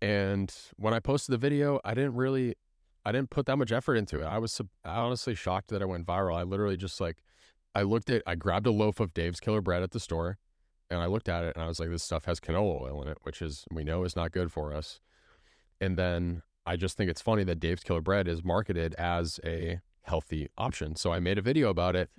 And 0.00 0.54
when 0.76 0.94
I 0.94 1.00
posted 1.00 1.32
the 1.32 1.38
video, 1.38 1.80
I 1.84 1.94
didn't 1.94 2.14
really, 2.14 2.54
I 3.04 3.12
didn't 3.12 3.30
put 3.30 3.46
that 3.46 3.56
much 3.56 3.72
effort 3.72 3.96
into 3.96 4.20
it. 4.20 4.24
I 4.24 4.38
was 4.38 4.52
sup- 4.52 4.68
honestly 4.84 5.34
shocked 5.34 5.68
that 5.68 5.82
it 5.82 5.88
went 5.88 6.06
viral. 6.06 6.36
I 6.36 6.42
literally 6.44 6.76
just 6.76 7.00
like, 7.00 7.16
I 7.74 7.82
looked 7.82 8.10
at, 8.10 8.22
I 8.26 8.34
grabbed 8.34 8.66
a 8.66 8.70
loaf 8.70 9.00
of 9.00 9.14
Dave's 9.14 9.40
Killer 9.40 9.60
Bread 9.60 9.82
at 9.82 9.90
the 9.90 10.00
store, 10.00 10.38
and 10.90 11.00
I 11.00 11.06
looked 11.06 11.28
at 11.28 11.44
it 11.44 11.54
and 11.54 11.64
I 11.64 11.68
was 11.68 11.80
like, 11.80 11.90
this 11.90 12.02
stuff 12.02 12.24
has 12.24 12.40
canola 12.40 12.82
oil 12.82 13.02
in 13.02 13.08
it, 13.08 13.18
which 13.22 13.42
is 13.42 13.64
we 13.70 13.84
know 13.84 14.04
is 14.04 14.16
not 14.16 14.32
good 14.32 14.50
for 14.52 14.72
us. 14.72 15.00
And 15.80 15.96
then 15.96 16.42
I 16.64 16.76
just 16.76 16.96
think 16.96 17.10
it's 17.10 17.22
funny 17.22 17.44
that 17.44 17.60
Dave's 17.60 17.82
Killer 17.82 18.00
Bread 18.00 18.28
is 18.28 18.44
marketed 18.44 18.94
as 18.94 19.38
a 19.44 19.80
healthy 20.02 20.48
option. 20.56 20.96
So 20.96 21.12
I 21.12 21.20
made 21.20 21.38
a 21.38 21.42
video 21.42 21.68
about 21.68 21.94
it. 21.94 22.10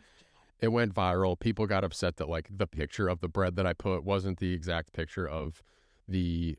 It 0.59 0.69
went 0.69 0.93
viral. 0.93 1.39
People 1.39 1.65
got 1.65 1.83
upset 1.83 2.17
that 2.17 2.29
like 2.29 2.47
the 2.49 2.67
picture 2.67 3.07
of 3.07 3.21
the 3.21 3.27
bread 3.27 3.55
that 3.55 3.65
I 3.65 3.73
put 3.73 4.03
wasn't 4.03 4.39
the 4.39 4.53
exact 4.53 4.93
picture 4.93 5.27
of 5.27 5.63
the 6.07 6.57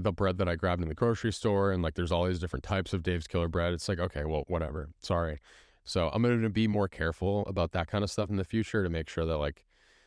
the 0.00 0.12
bread 0.12 0.38
that 0.38 0.48
I 0.48 0.56
grabbed 0.56 0.82
in 0.82 0.88
the 0.88 0.94
grocery 0.94 1.32
store 1.32 1.72
and 1.72 1.82
like 1.82 1.94
there's 1.94 2.12
all 2.12 2.24
these 2.26 2.38
different 2.38 2.64
types 2.64 2.92
of 2.92 3.02
Dave's 3.02 3.26
Killer 3.26 3.48
Bread. 3.48 3.72
It's 3.72 3.88
like, 3.88 3.98
okay, 3.98 4.24
well, 4.24 4.44
whatever. 4.48 4.90
Sorry. 5.00 5.40
So 5.84 6.10
I'm 6.12 6.22
going 6.22 6.42
to 6.42 6.48
be 6.48 6.68
more 6.68 6.88
careful 6.88 7.44
about 7.46 7.72
that 7.72 7.88
kind 7.88 8.04
of 8.04 8.10
stuff 8.10 8.30
in 8.30 8.36
the 8.36 8.44
future 8.44 8.82
to 8.82 8.90
make 8.90 9.08
sure 9.08 9.26
that 9.26 9.38
like 9.38 9.64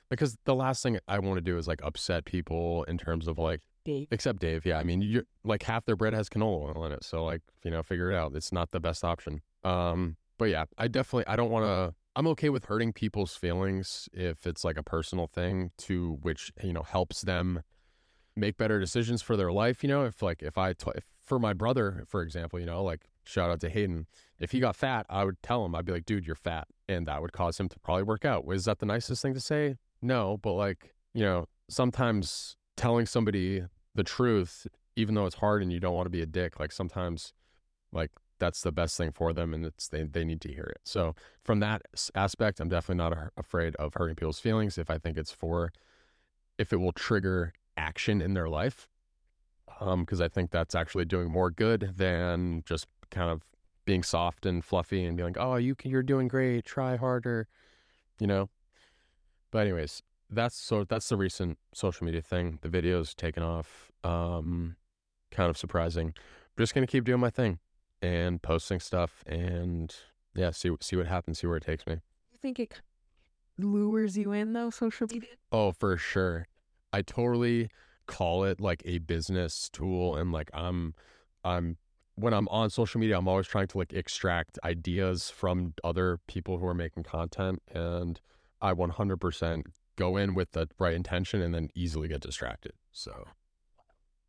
because 0.09 0.37
the 0.45 0.55
last 0.55 0.83
thing 0.83 0.99
I 1.07 1.19
want 1.19 1.37
to 1.37 1.41
do 1.41 1.57
is 1.57 1.67
like 1.67 1.81
upset 1.83 2.25
people 2.25 2.83
in 2.83 2.97
terms 2.97 3.27
of 3.27 3.37
like 3.37 3.61
Dave. 3.85 4.07
Except 4.09 4.39
Dave, 4.39 4.65
yeah. 4.65 4.79
I 4.79 4.83
mean, 4.83 5.01
you 5.01 5.23
like 5.43 5.61
half 5.61 5.85
their 5.85 5.95
bread 5.95 6.13
has 6.13 6.27
canola 6.27 6.75
oil 6.75 6.85
in 6.85 6.91
it, 6.91 7.03
so 7.03 7.23
like 7.23 7.41
you 7.63 7.69
know, 7.69 7.83
figure 7.83 8.11
it 8.11 8.15
out. 8.15 8.35
It's 8.35 8.51
not 8.51 8.71
the 8.71 8.79
best 8.79 9.03
option. 9.03 9.41
Um, 9.63 10.17
but 10.39 10.45
yeah, 10.45 10.65
I 10.77 10.87
definitely 10.87 11.27
I 11.27 11.35
don't 11.35 11.51
want 11.51 11.65
to. 11.65 11.93
I'm 12.15 12.27
okay 12.27 12.49
with 12.49 12.65
hurting 12.65 12.93
people's 12.93 13.35
feelings 13.35 14.09
if 14.11 14.47
it's 14.47 14.63
like 14.63 14.77
a 14.77 14.83
personal 14.83 15.27
thing 15.27 15.71
to 15.79 16.17
which 16.21 16.51
you 16.63 16.73
know 16.73 16.81
helps 16.81 17.21
them 17.21 17.61
make 18.35 18.57
better 18.57 18.79
decisions 18.79 19.21
for 19.21 19.37
their 19.37 19.51
life. 19.51 19.83
You 19.83 19.89
know, 19.89 20.05
if 20.05 20.21
like 20.21 20.41
if 20.41 20.57
I 20.57 20.73
t- 20.73 20.91
if 20.95 21.03
for 21.23 21.39
my 21.39 21.53
brother, 21.53 22.03
for 22.07 22.21
example, 22.21 22.59
you 22.59 22.65
know, 22.65 22.83
like 22.83 23.07
shout 23.23 23.49
out 23.49 23.59
to 23.61 23.69
Hayden, 23.69 24.07
if 24.39 24.51
he 24.51 24.59
got 24.59 24.75
fat, 24.75 25.05
I 25.09 25.23
would 25.23 25.41
tell 25.41 25.65
him 25.65 25.75
I'd 25.75 25.85
be 25.85 25.93
like, 25.93 26.05
dude, 26.05 26.25
you're 26.25 26.35
fat, 26.35 26.67
and 26.87 27.07
that 27.07 27.21
would 27.21 27.31
cause 27.31 27.59
him 27.59 27.69
to 27.69 27.79
probably 27.79 28.03
work 28.03 28.25
out. 28.25 28.45
Was 28.45 28.65
that 28.65 28.79
the 28.79 28.85
nicest 28.85 29.21
thing 29.21 29.33
to 29.33 29.39
say? 29.39 29.75
No, 30.01 30.37
but 30.37 30.53
like 30.53 30.93
you 31.13 31.23
know, 31.23 31.47
sometimes 31.69 32.57
telling 32.75 33.05
somebody 33.05 33.63
the 33.95 34.03
truth, 34.03 34.67
even 34.95 35.15
though 35.15 35.25
it's 35.25 35.37
hard 35.37 35.61
and 35.61 35.71
you 35.71 35.79
don't 35.79 35.95
want 35.95 36.05
to 36.05 36.11
be 36.11 36.21
a 36.21 36.25
dick, 36.25 36.59
like 36.59 36.71
sometimes 36.71 37.33
like 37.91 38.11
that's 38.37 38.61
the 38.61 38.71
best 38.71 38.97
thing 38.97 39.11
for 39.11 39.31
them 39.31 39.53
and 39.53 39.65
it's 39.65 39.87
they, 39.87 40.03
they 40.03 40.25
need 40.25 40.41
to 40.41 40.49
hear 40.49 40.65
it. 40.65 40.81
So 40.83 41.15
from 41.41 41.61
that 41.61 41.83
aspect, 42.13 42.59
I'm 42.59 42.69
definitely 42.69 43.03
not 43.03 43.31
afraid 43.37 43.75
of 43.77 43.93
hurting 43.93 44.15
people's 44.15 44.39
feelings 44.39 44.77
if 44.77 44.89
I 44.89 44.97
think 44.97 45.17
it's 45.17 45.31
for 45.31 45.71
if 46.57 46.73
it 46.73 46.77
will 46.77 46.91
trigger 46.91 47.53
action 47.77 48.21
in 48.21 48.33
their 48.33 48.49
life. 48.49 48.87
Um, 49.79 50.01
because 50.01 50.21
I 50.21 50.27
think 50.29 50.51
that's 50.51 50.75
actually 50.75 51.05
doing 51.05 51.29
more 51.29 51.51
good 51.51 51.93
than 51.97 52.63
just 52.65 52.87
kind 53.09 53.29
of 53.29 53.41
being 53.83 54.03
soft 54.03 54.45
and 54.45 54.63
fluffy 54.63 55.03
and 55.03 55.17
being 55.17 55.29
like, 55.29 55.37
"Oh, 55.39 55.55
you 55.57 55.75
can, 55.75 55.91
you're 55.91 56.03
doing 56.03 56.27
great. 56.27 56.65
Try 56.65 56.95
harder," 56.95 57.47
you 58.19 58.27
know. 58.27 58.49
But 59.51 59.59
anyways, 59.59 60.01
that's 60.29 60.55
so 60.55 60.83
that's 60.83 61.09
the 61.09 61.17
recent 61.17 61.57
social 61.73 62.05
media 62.05 62.21
thing. 62.21 62.59
The 62.61 62.69
video's 62.69 63.13
taken 63.13 63.43
off. 63.43 63.91
Um, 64.03 64.75
kind 65.31 65.49
of 65.49 65.57
surprising. 65.57 66.07
I'm 66.07 66.61
just 66.61 66.73
gonna 66.73 66.87
keep 66.87 67.03
doing 67.03 67.19
my 67.19 67.29
thing 67.29 67.59
and 68.01 68.41
posting 68.41 68.79
stuff 68.79 69.23
and 69.27 69.93
yeah, 70.35 70.51
see 70.51 70.71
see 70.81 70.95
what 70.95 71.07
happens, 71.07 71.39
see 71.39 71.47
where 71.47 71.57
it 71.57 71.63
takes 71.63 71.85
me. 71.85 71.93
You 72.31 72.39
think 72.41 72.59
it 72.59 72.81
lures 73.57 74.17
you 74.17 74.31
in 74.31 74.53
though, 74.53 74.69
social 74.69 75.07
media? 75.11 75.29
Oh, 75.51 75.71
for 75.71 75.97
sure. 75.97 76.47
I 76.95 77.01
totally 77.01 77.67
call 78.07 78.45
it 78.45 78.61
like 78.61 78.81
a 78.85 78.99
business 78.99 79.69
tool 79.69 80.15
and 80.15 80.31
like 80.31 80.49
I'm 80.53 80.93
I'm 81.43 81.75
when 82.15 82.33
I'm 82.33 82.47
on 82.47 82.69
social 82.69 83.01
media, 83.01 83.17
I'm 83.17 83.27
always 83.27 83.47
trying 83.47 83.67
to 83.67 83.77
like 83.77 83.91
extract 83.91 84.57
ideas 84.63 85.29
from 85.29 85.73
other 85.83 86.19
people 86.25 86.57
who 86.57 86.65
are 86.65 86.73
making 86.73 87.03
content 87.03 87.61
and 87.69 88.21
I 88.61 88.71
100% 88.71 89.63
go 89.97 90.15
in 90.15 90.35
with 90.35 90.53
the 90.53 90.69
right 90.79 90.93
intention 90.93 91.41
and 91.41 91.53
then 91.53 91.67
easily 91.75 92.07
get 92.07 92.21
distracted. 92.21 92.71
So 92.93 93.25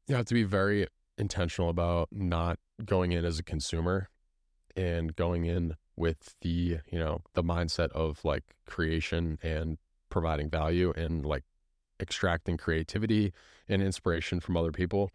you 0.09 0.17
have 0.17 0.25
to 0.25 0.35
be 0.35 0.43
very 0.43 0.89
intentional 1.17 1.71
about 1.71 2.09
not 2.11 2.59
going 2.85 3.13
in 3.13 3.25
as 3.25 3.39
a 3.39 3.45
consumer 3.45 4.09
and 4.75 5.15
going 5.15 5.45
in 5.45 5.77
with 5.95 6.35
the, 6.41 6.79
you 6.91 6.99
know, 6.99 7.21
the 7.35 7.45
mindset 7.45 7.91
of 7.93 8.25
like 8.25 8.43
creation 8.67 9.39
and 9.45 9.79
providing 10.11 10.51
value 10.51 10.93
and 10.97 11.25
like 11.25 11.45
extracting 12.01 12.57
creativity 12.57 13.33
and 13.69 13.83
inspiration 13.83 14.41
from 14.41 14.57
other 14.57 14.73
people. 14.73 15.11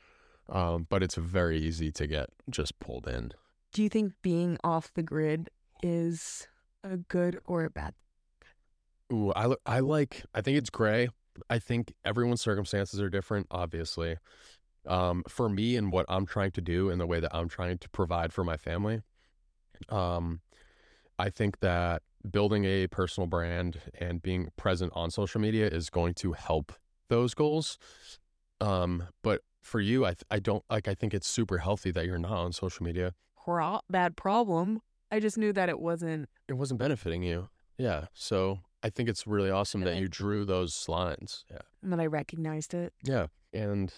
Um, 0.50 0.88
but 0.90 1.02
it's 1.02 1.16
very 1.16 1.60
easy 1.60 1.92
to 1.94 2.08
get 2.08 2.30
just 2.50 2.80
pulled 2.80 3.08
in. 3.08 3.32
Do 3.72 3.84
you 3.84 3.90
think 3.90 4.14
being 4.22 4.58
off 4.64 4.94
the 4.94 5.04
grid 5.04 5.50
is 5.82 6.48
a 6.84 6.98
good 6.98 7.40
or 7.46 7.64
a 7.64 7.70
bad? 7.70 7.94
Ooh, 9.14 9.32
I, 9.36 9.54
I 9.66 9.80
like, 9.80 10.24
I 10.34 10.42
think 10.42 10.58
it's 10.58 10.70
gray. 10.70 11.10
I 11.50 11.60
think 11.60 11.94
everyone's 12.04 12.42
circumstances 12.42 13.00
are 13.00 13.10
different, 13.10 13.48
obviously. 13.50 14.18
Um, 14.86 15.24
for 15.28 15.48
me 15.48 15.78
and 15.78 15.92
what 15.92 16.06
I'm 16.10 16.26
trying 16.26 16.52
to 16.52 16.62
do 16.62 16.90
and 16.90 17.00
the 17.00 17.08
way 17.08 17.20
that 17.20 17.34
I'm 17.34 17.48
trying 17.48 17.78
to 17.78 17.90
provide 17.90 18.34
for 18.34 18.44
my 18.44 18.58
family, 18.58 19.02
um, 19.90 20.42
I 21.20 21.30
think 21.30 21.60
that 21.60 22.02
building 22.30 22.66
a 22.66 22.88
personal 22.88 23.28
brand 23.28 23.80
and 24.00 24.22
being 24.22 24.50
present 24.58 24.92
on 24.96 25.12
social 25.12 25.42
media 25.42 25.68
is 25.68 25.90
going 25.90 26.14
to 26.16 26.34
help 26.34 26.74
those 27.10 27.34
goals. 27.34 27.78
Um, 28.60 29.08
but 29.24 29.42
for 29.62 29.80
you, 29.80 30.06
I 30.06 30.10
th- 30.10 30.24
I 30.30 30.40
don't 30.40 30.64
like. 30.70 30.88
I 30.88 30.94
think 30.94 31.14
it's 31.14 31.28
super 31.28 31.60
healthy 31.60 31.92
that 31.92 32.06
you're 32.06 32.18
not 32.18 32.32
on 32.32 32.54
social 32.54 32.84
media. 32.84 33.14
Pro- 33.44 33.82
bad 33.90 34.16
problem. 34.16 34.82
I 35.12 35.20
just 35.20 35.38
knew 35.38 35.52
that 35.54 35.70
it 35.70 35.80
wasn't. 35.80 36.30
It 36.48 36.54
wasn't 36.54 36.80
benefiting 36.80 37.24
you. 37.24 37.50
Yeah. 37.78 38.06
So 38.14 38.60
I 38.84 38.90
think 38.90 39.10
it's 39.10 39.26
really 39.28 39.50
awesome 39.50 39.82
that 39.82 39.98
you 39.98 40.08
drew 40.08 40.46
those 40.46 40.88
lines. 40.88 41.46
Yeah. 41.50 41.62
And 41.82 41.92
that 41.92 42.00
I 42.00 42.06
recognized 42.06 42.74
it. 42.74 42.94
Yeah. 43.04 43.28
And 43.54 43.94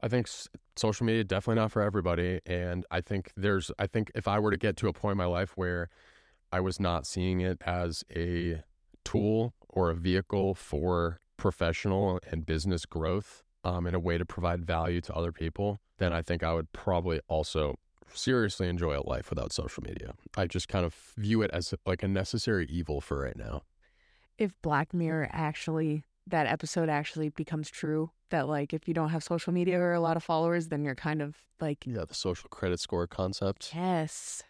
I 0.00 0.08
think 0.08 0.28
social 0.76 1.06
media 1.06 1.24
definitely 1.24 1.60
not 1.60 1.72
for 1.72 1.80
everybody. 1.80 2.40
And 2.44 2.84
I 2.90 3.00
think 3.00 3.32
there's, 3.36 3.70
I 3.78 3.86
think 3.86 4.10
if 4.14 4.28
I 4.28 4.38
were 4.38 4.50
to 4.50 4.56
get 4.56 4.76
to 4.78 4.88
a 4.88 4.92
point 4.92 5.12
in 5.12 5.18
my 5.18 5.24
life 5.26 5.52
where 5.56 5.88
I 6.54 6.60
was 6.60 6.78
not 6.78 7.04
seeing 7.04 7.40
it 7.40 7.58
as 7.66 8.04
a 8.14 8.62
tool 9.04 9.54
or 9.68 9.90
a 9.90 9.94
vehicle 9.94 10.54
for 10.54 11.18
professional 11.36 12.20
and 12.30 12.46
business 12.46 12.86
growth 12.86 13.42
um, 13.64 13.86
and 13.86 13.96
a 13.96 13.98
way 13.98 14.18
to 14.18 14.24
provide 14.24 14.64
value 14.64 15.00
to 15.00 15.12
other 15.14 15.32
people, 15.32 15.80
then 15.98 16.12
I 16.12 16.22
think 16.22 16.44
I 16.44 16.54
would 16.54 16.70
probably 16.72 17.18
also 17.26 17.74
seriously 18.12 18.68
enjoy 18.68 18.96
a 18.96 19.02
life 19.04 19.30
without 19.30 19.52
social 19.52 19.82
media. 19.82 20.14
I 20.36 20.46
just 20.46 20.68
kind 20.68 20.84
of 20.86 20.94
view 21.16 21.42
it 21.42 21.50
as 21.52 21.74
like 21.86 22.04
a 22.04 22.08
necessary 22.08 22.66
evil 22.70 23.00
for 23.00 23.18
right 23.18 23.36
now. 23.36 23.62
If 24.38 24.52
Black 24.62 24.94
Mirror 24.94 25.30
actually, 25.32 26.04
that 26.28 26.46
episode 26.46 26.88
actually 26.88 27.30
becomes 27.30 27.68
true, 27.68 28.10
that 28.30 28.46
like 28.46 28.72
if 28.72 28.86
you 28.86 28.94
don't 28.94 29.08
have 29.08 29.24
social 29.24 29.52
media 29.52 29.80
or 29.80 29.92
a 29.92 30.00
lot 30.00 30.16
of 30.16 30.22
followers, 30.22 30.68
then 30.68 30.84
you're 30.84 30.94
kind 30.94 31.20
of 31.20 31.34
like, 31.60 31.84
Yeah, 31.84 32.04
the 32.06 32.14
social 32.14 32.48
credit 32.48 32.78
score 32.78 33.08
concept. 33.08 33.72
yes. 33.74 34.44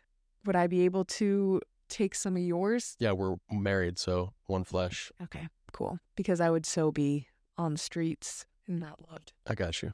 Would 0.44 0.56
I 0.56 0.66
be 0.66 0.84
able 0.84 1.06
to 1.06 1.62
take 1.88 2.14
some 2.14 2.36
of 2.36 2.42
yours? 2.42 2.96
Yeah, 2.98 3.12
we're 3.12 3.36
married, 3.50 3.98
so 3.98 4.32
one 4.46 4.64
flesh. 4.64 5.12
Okay, 5.22 5.48
cool. 5.72 5.98
Because 6.16 6.40
I 6.40 6.50
would 6.50 6.66
so 6.66 6.90
be 6.90 7.28
on 7.56 7.72
the 7.72 7.78
streets 7.78 8.46
and 8.66 8.80
not 8.80 9.00
loved. 9.10 9.32
I 9.46 9.54
got 9.54 9.82
you. 9.82 9.92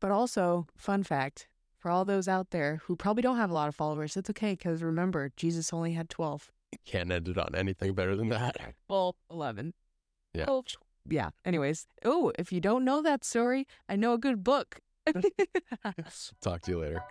But 0.00 0.10
also, 0.10 0.66
fun 0.76 1.02
fact 1.02 1.48
for 1.78 1.90
all 1.90 2.04
those 2.04 2.28
out 2.28 2.50
there 2.50 2.80
who 2.84 2.94
probably 2.94 3.22
don't 3.22 3.36
have 3.36 3.50
a 3.50 3.54
lot 3.54 3.68
of 3.68 3.74
followers, 3.74 4.16
it's 4.16 4.30
okay 4.30 4.52
because 4.52 4.82
remember, 4.82 5.30
Jesus 5.36 5.72
only 5.72 5.92
had 5.94 6.08
12. 6.08 6.50
Can't 6.86 7.10
end 7.10 7.28
it 7.28 7.38
on 7.38 7.54
anything 7.54 7.94
better 7.94 8.16
than 8.16 8.28
that. 8.28 8.56
Well, 8.88 9.16
11. 9.30 9.74
Yeah. 10.34 10.44
Oh, 10.48 10.64
yeah. 11.08 11.30
Anyways, 11.44 11.86
oh, 12.04 12.32
if 12.38 12.52
you 12.52 12.60
don't 12.60 12.84
know 12.84 13.02
that 13.02 13.24
story, 13.24 13.66
I 13.88 13.96
know 13.96 14.12
a 14.12 14.18
good 14.18 14.44
book. 14.44 14.80
Talk 16.40 16.62
to 16.62 16.70
you 16.70 16.78
later. 16.80 17.02